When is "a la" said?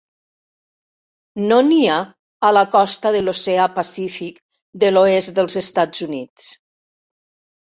2.49-2.63